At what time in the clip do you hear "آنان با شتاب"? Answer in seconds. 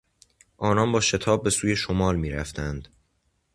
0.57-1.43